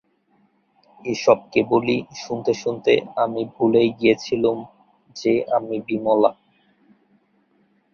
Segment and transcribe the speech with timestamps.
[1.05, 4.57] এই-সব কেবলই শুনতে শুনতে আমি ভুলে গিয়েছিলুম
[5.15, 6.31] যে, আমি বিমলা।